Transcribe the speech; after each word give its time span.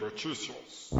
Notícias. 0.01 0.91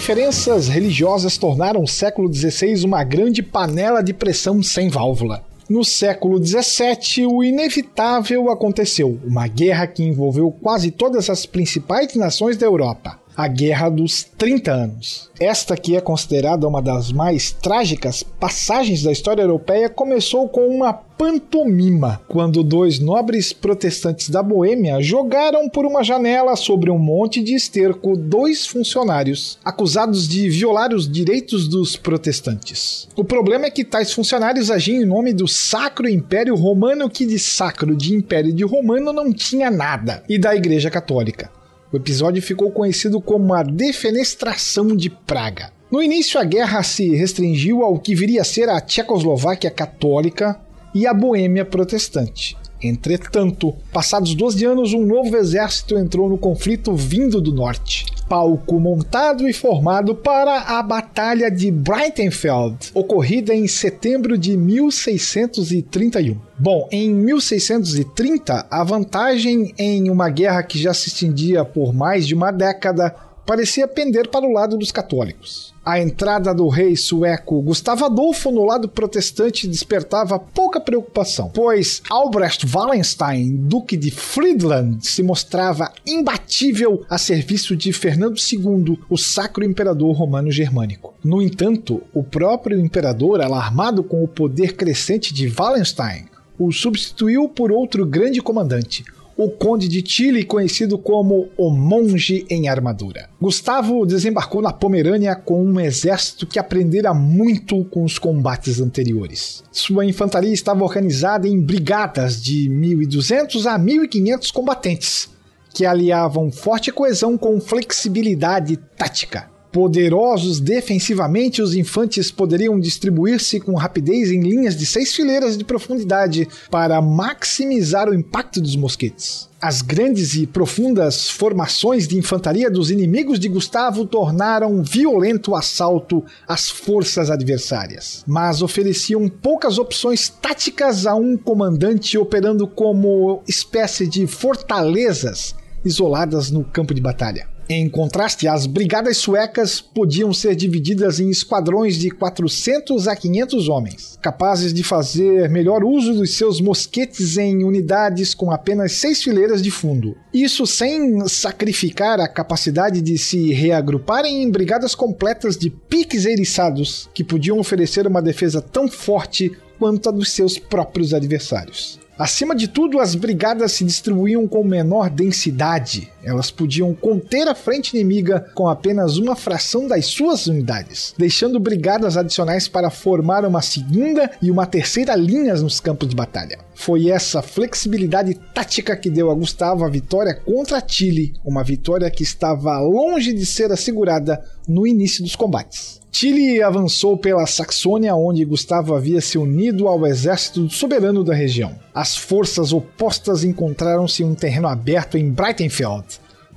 Diferenças 0.00 0.66
religiosas 0.66 1.36
tornaram 1.36 1.82
o 1.82 1.86
século 1.86 2.32
XVI 2.32 2.86
uma 2.86 3.04
grande 3.04 3.42
panela 3.42 4.02
de 4.02 4.14
pressão 4.14 4.62
sem 4.62 4.88
válvula. 4.88 5.44
No 5.68 5.84
século 5.84 6.42
XVII, 6.42 7.26
o 7.26 7.44
inevitável 7.44 8.50
aconteceu: 8.50 9.20
uma 9.22 9.46
guerra 9.46 9.86
que 9.86 10.02
envolveu 10.02 10.50
quase 10.50 10.90
todas 10.90 11.28
as 11.28 11.44
principais 11.44 12.14
nações 12.14 12.56
da 12.56 12.64
Europa. 12.64 13.20
A 13.40 13.48
Guerra 13.48 13.88
dos 13.88 14.22
30 14.22 14.70
Anos. 14.70 15.30
Esta, 15.40 15.74
que 15.74 15.96
é 15.96 16.00
considerada 16.02 16.68
uma 16.68 16.82
das 16.82 17.10
mais 17.10 17.50
trágicas 17.50 18.22
passagens 18.22 19.02
da 19.02 19.10
história 19.10 19.40
europeia, 19.40 19.88
começou 19.88 20.46
com 20.46 20.68
uma 20.68 20.92
pantomima, 20.92 22.20
quando 22.28 22.62
dois 22.62 22.98
nobres 22.98 23.50
protestantes 23.50 24.28
da 24.28 24.42
Boêmia 24.42 25.00
jogaram 25.00 25.70
por 25.70 25.86
uma 25.86 26.02
janela 26.02 26.54
sobre 26.54 26.90
um 26.90 26.98
monte 26.98 27.42
de 27.42 27.54
esterco 27.54 28.14
dois 28.14 28.66
funcionários, 28.66 29.58
acusados 29.64 30.28
de 30.28 30.50
violar 30.50 30.92
os 30.92 31.10
direitos 31.10 31.66
dos 31.66 31.96
protestantes. 31.96 33.08
O 33.16 33.24
problema 33.24 33.64
é 33.66 33.70
que 33.70 33.84
tais 33.84 34.12
funcionários 34.12 34.70
agiam 34.70 35.02
em 35.02 35.06
nome 35.06 35.32
do 35.32 35.48
Sacro 35.48 36.06
Império 36.06 36.54
Romano, 36.54 37.08
que 37.08 37.24
de 37.24 37.38
sacro 37.38 37.96
de 37.96 38.14
Império 38.14 38.52
de 38.52 38.64
Romano 38.64 39.14
não 39.14 39.32
tinha 39.32 39.70
nada, 39.70 40.22
e 40.28 40.38
da 40.38 40.54
Igreja 40.54 40.90
Católica. 40.90 41.50
O 41.92 41.96
episódio 41.96 42.40
ficou 42.40 42.70
conhecido 42.70 43.20
como 43.20 43.52
a 43.52 43.64
Defenestração 43.64 44.94
de 44.94 45.10
Praga. 45.10 45.72
No 45.90 46.00
início, 46.00 46.38
a 46.38 46.44
guerra 46.44 46.84
se 46.84 47.16
restringiu 47.16 47.82
ao 47.82 47.98
que 47.98 48.14
viria 48.14 48.42
a 48.42 48.44
ser 48.44 48.68
a 48.68 48.80
Tchecoslováquia 48.80 49.72
católica 49.72 50.60
e 50.94 51.04
a 51.04 51.12
Boêmia 51.12 51.64
protestante. 51.64 52.56
Entretanto, 52.80 53.74
passados 53.92 54.36
12 54.36 54.64
anos, 54.64 54.94
um 54.94 55.04
novo 55.04 55.36
exército 55.36 55.98
entrou 55.98 56.28
no 56.28 56.38
conflito 56.38 56.94
vindo 56.94 57.40
do 57.40 57.52
norte. 57.52 58.06
Palco 58.30 58.78
montado 58.78 59.48
e 59.48 59.52
formado 59.52 60.14
para 60.14 60.78
a 60.78 60.82
Batalha 60.84 61.50
de 61.50 61.68
Breitenfeld, 61.68 62.92
ocorrida 62.94 63.52
em 63.52 63.66
setembro 63.66 64.38
de 64.38 64.56
1631. 64.56 66.38
Bom, 66.56 66.88
em 66.92 67.12
1630, 67.12 68.68
a 68.70 68.84
vantagem 68.84 69.74
em 69.76 70.08
uma 70.08 70.30
guerra 70.30 70.62
que 70.62 70.78
já 70.78 70.94
se 70.94 71.08
estendia 71.08 71.64
por 71.64 71.92
mais 71.92 72.24
de 72.24 72.32
uma 72.32 72.52
década 72.52 73.12
parecia 73.50 73.88
pender 73.88 74.28
para 74.28 74.46
o 74.46 74.52
lado 74.52 74.78
dos 74.78 74.92
católicos. 74.92 75.74
A 75.84 75.98
entrada 75.98 76.54
do 76.54 76.68
rei 76.68 76.94
sueco 76.94 77.60
Gustavo 77.60 78.04
Adolfo 78.04 78.52
no 78.52 78.64
lado 78.64 78.88
protestante 78.88 79.66
despertava 79.66 80.38
pouca 80.38 80.80
preocupação, 80.80 81.50
pois 81.52 82.00
Albrecht 82.08 82.64
Wallenstein, 82.72 83.56
duque 83.56 83.96
de 83.96 84.12
Friedland, 84.12 85.04
se 85.04 85.20
mostrava 85.20 85.90
imbatível 86.06 87.04
a 87.10 87.18
serviço 87.18 87.74
de 87.74 87.92
Fernando 87.92 88.38
II, 88.38 89.00
o 89.10 89.18
sacro 89.18 89.64
imperador 89.64 90.12
romano 90.12 90.52
germânico. 90.52 91.12
No 91.24 91.42
entanto, 91.42 92.04
o 92.14 92.22
próprio 92.22 92.78
imperador, 92.78 93.40
alarmado 93.40 94.04
com 94.04 94.22
o 94.22 94.28
poder 94.28 94.76
crescente 94.76 95.34
de 95.34 95.52
Wallenstein, 95.52 96.26
o 96.56 96.70
substituiu 96.70 97.48
por 97.48 97.72
outro 97.72 98.06
grande 98.06 98.40
comandante, 98.40 99.04
o 99.42 99.48
Conde 99.48 99.88
de 99.88 100.06
Chile, 100.06 100.44
conhecido 100.44 100.98
como 100.98 101.48
o 101.56 101.70
Monge 101.70 102.44
em 102.50 102.68
Armadura. 102.68 103.30
Gustavo 103.40 104.04
desembarcou 104.04 104.60
na 104.60 104.70
Pomerânia 104.70 105.34
com 105.34 105.64
um 105.64 105.80
exército 105.80 106.46
que 106.46 106.58
aprendera 106.58 107.14
muito 107.14 107.82
com 107.86 108.04
os 108.04 108.18
combates 108.18 108.80
anteriores. 108.80 109.64
Sua 109.72 110.04
infantaria 110.04 110.52
estava 110.52 110.84
organizada 110.84 111.48
em 111.48 111.58
brigadas 111.58 112.42
de 112.42 112.68
1.200 112.68 113.64
a 113.64 113.78
1.500 113.78 114.52
combatentes, 114.52 115.30
que 115.72 115.86
aliavam 115.86 116.52
forte 116.52 116.92
coesão 116.92 117.38
com 117.38 117.58
flexibilidade 117.62 118.76
tática. 118.76 119.48
Poderosos 119.72 120.58
defensivamente, 120.58 121.62
os 121.62 121.74
infantes 121.74 122.32
poderiam 122.32 122.78
distribuir-se 122.80 123.60
com 123.60 123.74
rapidez 123.74 124.32
em 124.32 124.40
linhas 124.40 124.76
de 124.76 124.84
seis 124.84 125.14
fileiras 125.14 125.56
de 125.56 125.64
profundidade 125.64 126.48
para 126.68 127.00
maximizar 127.00 128.08
o 128.08 128.14
impacto 128.14 128.60
dos 128.60 128.74
mosquetes. 128.74 129.48
As 129.62 129.80
grandes 129.80 130.34
e 130.34 130.44
profundas 130.46 131.30
formações 131.30 132.08
de 132.08 132.18
infantaria 132.18 132.68
dos 132.68 132.90
inimigos 132.90 133.38
de 133.38 133.48
Gustavo 133.48 134.04
tornaram 134.06 134.82
violento 134.82 135.54
assalto 135.54 136.24
às 136.48 136.68
forças 136.68 137.30
adversárias, 137.30 138.24
mas 138.26 138.62
ofereciam 138.62 139.28
poucas 139.28 139.78
opções 139.78 140.28
táticas 140.28 141.06
a 141.06 141.14
um 141.14 141.36
comandante 141.36 142.18
operando 142.18 142.66
como 142.66 143.42
espécie 143.46 144.08
de 144.08 144.26
fortalezas 144.26 145.54
isoladas 145.84 146.50
no 146.50 146.64
campo 146.64 146.92
de 146.92 147.00
batalha. 147.00 147.59
Em 147.72 147.88
contraste, 147.88 148.48
as 148.48 148.66
brigadas 148.66 149.16
suecas 149.18 149.80
podiam 149.80 150.32
ser 150.32 150.56
divididas 150.56 151.20
em 151.20 151.30
esquadrões 151.30 151.96
de 151.96 152.10
400 152.10 153.06
a 153.06 153.14
500 153.14 153.68
homens, 153.68 154.18
capazes 154.20 154.74
de 154.74 154.82
fazer 154.82 155.48
melhor 155.48 155.84
uso 155.84 156.14
dos 156.14 156.34
seus 156.34 156.60
mosquetes 156.60 157.36
em 157.38 157.62
unidades 157.62 158.34
com 158.34 158.50
apenas 158.50 158.94
seis 158.94 159.22
fileiras 159.22 159.62
de 159.62 159.70
fundo. 159.70 160.16
Isso 160.34 160.66
sem 160.66 161.24
sacrificar 161.28 162.18
a 162.18 162.26
capacidade 162.26 163.00
de 163.00 163.16
se 163.16 163.52
reagruparem 163.52 164.42
em 164.42 164.50
brigadas 164.50 164.96
completas 164.96 165.56
de 165.56 165.70
piques 165.70 166.24
eriçados, 166.24 167.08
que 167.14 167.22
podiam 167.22 167.60
oferecer 167.60 168.04
uma 168.04 168.20
defesa 168.20 168.60
tão 168.60 168.88
forte 168.88 169.52
quanto 169.78 170.08
a 170.08 170.12
dos 170.12 170.32
seus 170.32 170.58
próprios 170.58 171.14
adversários. 171.14 172.00
Acima 172.20 172.54
de 172.54 172.68
tudo, 172.68 173.00
as 173.00 173.14
brigadas 173.14 173.72
se 173.72 173.82
distribuíam 173.82 174.46
com 174.46 174.62
menor 174.62 175.08
densidade. 175.08 176.12
Elas 176.22 176.50
podiam 176.50 176.92
conter 176.92 177.48
a 177.48 177.54
frente 177.54 177.96
inimiga 177.96 178.40
com 178.54 178.68
apenas 178.68 179.16
uma 179.16 179.34
fração 179.34 179.88
das 179.88 180.04
suas 180.04 180.46
unidades, 180.46 181.14
deixando 181.16 181.58
brigadas 181.58 182.18
adicionais 182.18 182.68
para 182.68 182.90
formar 182.90 183.46
uma 183.46 183.62
segunda 183.62 184.30
e 184.42 184.50
uma 184.50 184.66
terceira 184.66 185.16
linhas 185.16 185.62
nos 185.62 185.80
campos 185.80 186.10
de 186.10 186.14
batalha. 186.14 186.58
Foi 186.80 187.10
essa 187.10 187.42
flexibilidade 187.42 188.32
tática 188.54 188.96
que 188.96 189.10
deu 189.10 189.30
a 189.30 189.34
Gustavo 189.34 189.84
a 189.84 189.88
vitória 189.90 190.34
contra 190.34 190.82
Chile, 190.84 191.34
uma 191.44 191.62
vitória 191.62 192.10
que 192.10 192.22
estava 192.22 192.80
longe 192.80 193.34
de 193.34 193.44
ser 193.44 193.70
assegurada 193.70 194.42
no 194.66 194.86
início 194.86 195.22
dos 195.22 195.36
combates. 195.36 196.00
Chile 196.10 196.62
avançou 196.62 197.18
pela 197.18 197.46
Saxônia, 197.46 198.16
onde 198.16 198.46
Gustavo 198.46 198.94
havia 198.94 199.20
se 199.20 199.36
unido 199.36 199.88
ao 199.88 200.06
exército 200.06 200.70
soberano 200.70 201.22
da 201.22 201.34
região. 201.34 201.78
As 201.94 202.16
forças 202.16 202.72
opostas 202.72 203.44
encontraram-se 203.44 204.22
em 204.22 204.26
um 204.26 204.34
terreno 204.34 204.66
aberto 204.66 205.18
em 205.18 205.30
Breitenfeld, 205.30 206.06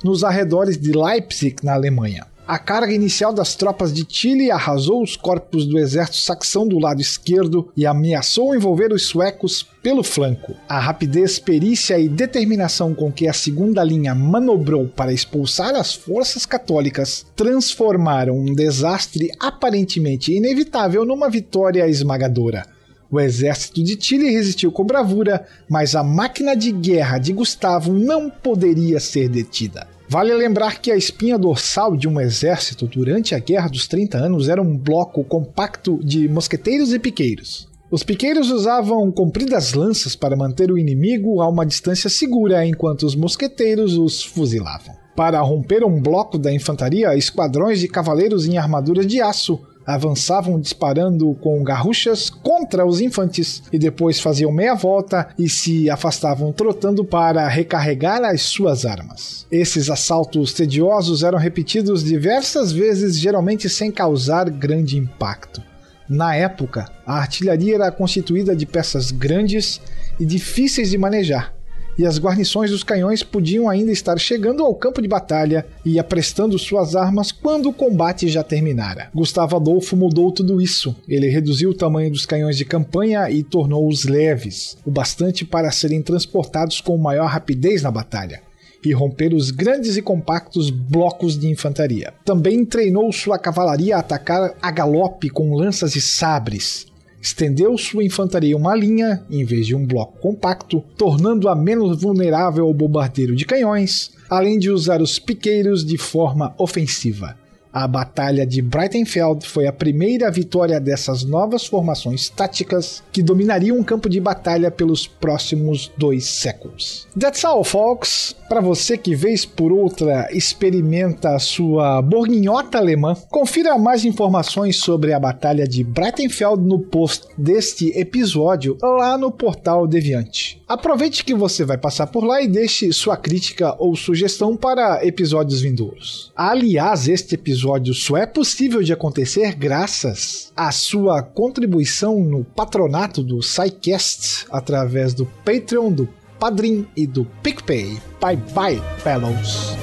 nos 0.05 0.23
arredores 0.23 0.77
de 0.77 0.93
Leipzig, 0.93 1.57
na 1.61 1.73
Alemanha. 1.73 2.32
A 2.45 2.59
carga 2.59 2.91
inicial 2.91 3.31
das 3.31 3.55
tropas 3.55 3.93
de 3.93 4.05
Chile 4.07 4.51
arrasou 4.51 5.01
os 5.01 5.15
corpos 5.15 5.65
do 5.65 5.79
exército 5.79 6.17
saxão 6.17 6.67
do 6.67 6.77
lado 6.77 6.99
esquerdo 6.99 7.71
e 7.75 7.85
ameaçou 7.85 8.53
envolver 8.53 8.91
os 8.91 9.05
suecos 9.05 9.65
pelo 9.81 10.03
flanco. 10.03 10.53
A 10.67 10.77
rapidez, 10.77 11.39
perícia 11.39 11.97
e 11.97 12.09
determinação 12.09 12.93
com 12.93 13.09
que 13.09 13.29
a 13.29 13.33
segunda 13.33 13.81
linha 13.81 14.13
manobrou 14.13 14.89
para 14.89 15.13
expulsar 15.13 15.73
as 15.73 15.93
forças 15.93 16.45
católicas 16.45 17.25
transformaram 17.33 18.37
um 18.37 18.53
desastre 18.53 19.31
aparentemente 19.39 20.33
inevitável 20.33 21.05
numa 21.05 21.29
vitória 21.29 21.87
esmagadora. 21.87 22.65
O 23.09 23.21
exército 23.21 23.81
de 23.81 23.97
Chile 23.97 24.29
resistiu 24.29 24.69
com 24.69 24.83
bravura, 24.83 25.47
mas 25.69 25.95
a 25.95 26.03
máquina 26.03 26.55
de 26.55 26.73
guerra 26.73 27.19
de 27.19 27.31
Gustavo 27.31 27.93
não 27.93 28.29
poderia 28.29 28.99
ser 28.99 29.29
detida. 29.29 29.92
Vale 30.07 30.33
lembrar 30.33 30.81
que 30.81 30.91
a 30.91 30.97
espinha 30.97 31.37
dorsal 31.37 31.95
de 31.95 32.07
um 32.07 32.19
exército 32.19 32.85
durante 32.85 33.33
a 33.33 33.39
Guerra 33.39 33.69
dos 33.69 33.87
30 33.87 34.17
Anos 34.17 34.49
era 34.49 34.61
um 34.61 34.77
bloco 34.77 35.23
compacto 35.23 35.99
de 36.03 36.27
mosqueteiros 36.27 36.93
e 36.93 36.99
piqueiros. 36.99 37.67
Os 37.89 38.03
piqueiros 38.03 38.49
usavam 38.49 39.11
compridas 39.11 39.73
lanças 39.73 40.15
para 40.15 40.35
manter 40.35 40.71
o 40.71 40.77
inimigo 40.77 41.41
a 41.41 41.47
uma 41.47 41.65
distância 41.65 42.09
segura, 42.09 42.65
enquanto 42.65 43.03
os 43.03 43.15
mosqueteiros 43.15 43.97
os 43.97 44.23
fuzilavam. 44.23 44.95
Para 45.15 45.39
romper 45.41 45.83
um 45.83 46.01
bloco 46.01 46.39
da 46.39 46.51
infantaria, 46.51 47.15
esquadrões 47.15 47.79
de 47.79 47.87
cavaleiros 47.87 48.47
em 48.47 48.57
armaduras 48.57 49.05
de 49.05 49.21
aço 49.21 49.59
avançavam 49.85 50.59
disparando 50.59 51.33
com 51.41 51.63
garruchas 51.63 52.29
contra 52.29 52.85
os 52.85 53.01
infantes 53.01 53.63
e 53.71 53.77
depois 53.77 54.19
faziam 54.19 54.51
meia 54.51 54.75
volta 54.75 55.29
e 55.37 55.49
se 55.49 55.89
afastavam 55.89 56.51
trotando 56.51 57.03
para 57.03 57.47
recarregar 57.47 58.23
as 58.23 58.41
suas 58.41 58.85
armas. 58.85 59.45
Esses 59.51 59.89
assaltos 59.89 60.53
tediosos 60.53 61.23
eram 61.23 61.37
repetidos 61.37 62.03
diversas 62.03 62.71
vezes, 62.71 63.17
geralmente 63.17 63.69
sem 63.69 63.91
causar 63.91 64.49
grande 64.49 64.97
impacto. 64.97 65.61
Na 66.07 66.35
época, 66.35 66.85
a 67.05 67.17
artilharia 67.17 67.75
era 67.75 67.91
constituída 67.91 68.55
de 68.55 68.65
peças 68.65 69.09
grandes 69.09 69.79
e 70.19 70.25
difíceis 70.25 70.89
de 70.89 70.97
manejar, 70.97 71.53
e 71.97 72.05
as 72.05 72.19
guarnições 72.19 72.71
dos 72.71 72.83
canhões 72.83 73.23
podiam 73.23 73.69
ainda 73.69 73.91
estar 73.91 74.17
chegando 74.19 74.63
ao 74.63 74.75
campo 74.75 75.01
de 75.01 75.07
batalha 75.07 75.65
e 75.85 75.99
aprestando 75.99 76.57
suas 76.57 76.95
armas 76.95 77.31
quando 77.31 77.69
o 77.69 77.73
combate 77.73 78.27
já 78.27 78.43
terminara. 78.43 79.09
Gustavo 79.13 79.55
Adolfo 79.55 79.95
mudou 79.95 80.31
tudo 80.31 80.61
isso. 80.61 80.95
Ele 81.07 81.29
reduziu 81.29 81.71
o 81.71 81.75
tamanho 81.75 82.11
dos 82.11 82.25
canhões 82.25 82.57
de 82.57 82.65
campanha 82.65 83.29
e 83.29 83.43
tornou-os 83.43 84.05
leves, 84.05 84.77
o 84.85 84.91
bastante 84.91 85.45
para 85.45 85.71
serem 85.71 86.01
transportados 86.01 86.81
com 86.81 86.97
maior 86.97 87.27
rapidez 87.27 87.81
na 87.81 87.91
batalha 87.91 88.41
e 88.85 88.91
romper 88.91 89.33
os 89.33 89.49
grandes 89.49 89.95
e 89.95 90.01
compactos 90.01 90.69
blocos 90.69 91.39
de 91.39 91.47
infantaria. 91.47 92.13
Também 92.25 92.65
treinou 92.65 93.11
sua 93.11 93.39
cavalaria 93.39 93.95
a 93.95 93.99
atacar 93.99 94.55
a 94.61 94.71
galope 94.71 95.29
com 95.29 95.55
lanças 95.55 95.95
e 95.95 96.01
sabres, 96.01 96.85
estendeu 97.23 97.77
sua 97.77 98.03
infantaria 98.03 98.55
uma 98.55 98.75
linha 98.75 99.23
em 99.31 99.45
vez 99.45 99.65
de 99.65 99.73
um 99.73 99.87
bloco 99.87 100.19
compacto, 100.19 100.83
tornando-a 100.97 101.55
menos 101.55 102.01
vulnerável 102.01 102.65
ao 102.65 102.73
bombardeiro 102.73 103.33
de 103.33 103.45
canhões, 103.45 104.11
além 104.29 104.59
de 104.59 104.69
usar 104.69 105.01
os 105.01 105.17
piqueiros 105.17 105.85
de 105.85 105.97
forma 105.97 106.53
ofensiva. 106.57 107.41
A 107.73 107.87
Batalha 107.87 108.45
de 108.45 108.61
Breitenfeld 108.61 109.47
foi 109.47 109.65
a 109.65 109.73
primeira 109.73 110.29
vitória 110.29 110.79
dessas 110.79 111.23
novas 111.23 111.65
formações 111.65 112.29
táticas 112.29 113.01
que 113.11 113.23
dominariam 113.23 113.79
o 113.79 113.83
campo 113.83 114.07
de 114.07 114.19
batalha 114.19 114.69
pelos 114.69 115.07
próximos 115.07 115.91
dois 115.97 116.25
séculos. 116.25 117.07
That's 117.19 117.43
all, 117.43 117.63
folks! 117.63 118.35
Para 118.47 118.61
você 118.61 118.95
que 118.95 119.15
vez 119.15 119.43
por 119.43 119.71
outra 119.71 120.27
experimenta 120.31 121.29
a 121.29 121.39
sua 121.39 121.99
borguinhota 122.03 122.77
alemã, 122.77 123.15
confira 123.31 123.75
mais 123.79 124.05
informações 124.05 124.77
sobre 124.77 125.11
a 125.11 125.19
Batalha 125.19 125.67
de 125.67 125.83
Breitenfeld 125.83 126.61
no 126.61 126.77
post 126.77 127.27
deste 127.35 127.89
episódio 127.97 128.77
lá 128.83 129.17
no 129.17 129.31
portal 129.31 129.87
Deviante. 129.87 130.62
Aproveite 130.73 131.23
que 131.23 131.35
você 131.35 131.63
vai 131.63 131.77
passar 131.77 132.07
por 132.07 132.23
lá 132.23 132.41
e 132.41 132.47
deixe 132.47 132.91
sua 132.91 133.15
crítica 133.15 133.75
ou 133.77 133.95
sugestão 133.95 134.57
para 134.57 135.05
episódios 135.05 135.61
vindouros. 135.61 136.31
Aliás, 136.35 137.07
este 137.07 137.35
episódio 137.35 137.93
só 137.93 138.17
é 138.17 138.25
possível 138.25 138.81
de 138.81 138.91
acontecer 138.91 139.53
graças 139.53 140.51
à 140.57 140.71
sua 140.71 141.21
contribuição 141.21 142.19
no 142.21 142.43
patronato 142.43 143.21
do 143.21 143.39
SciCast 143.43 144.47
através 144.49 145.13
do 145.13 145.27
Patreon, 145.45 145.91
do 145.91 146.09
Padrim 146.39 146.87
e 146.97 147.05
do 147.05 147.23
PicPay. 147.43 148.01
Bye 148.19 148.37
bye, 148.55 148.81
fellows! 148.97 149.82